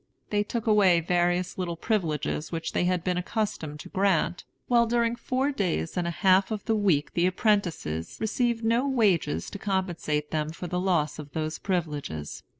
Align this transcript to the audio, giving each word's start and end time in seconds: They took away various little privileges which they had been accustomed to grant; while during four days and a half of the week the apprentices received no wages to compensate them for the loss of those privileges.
They 0.31 0.41
took 0.41 0.65
away 0.65 0.99
various 0.99 1.59
little 1.59 1.75
privileges 1.75 2.51
which 2.51 2.71
they 2.71 2.85
had 2.85 3.03
been 3.03 3.17
accustomed 3.19 3.79
to 3.81 3.89
grant; 3.89 4.43
while 4.67 4.87
during 4.87 5.15
four 5.15 5.51
days 5.51 5.95
and 5.95 6.07
a 6.07 6.17
half 6.25 6.49
of 6.49 6.65
the 6.65 6.73
week 6.75 7.13
the 7.13 7.27
apprentices 7.27 8.17
received 8.19 8.65
no 8.65 8.87
wages 8.87 9.47
to 9.51 9.59
compensate 9.59 10.31
them 10.31 10.49
for 10.53 10.65
the 10.65 10.79
loss 10.79 11.19
of 11.19 11.33
those 11.33 11.59
privileges. 11.59 12.41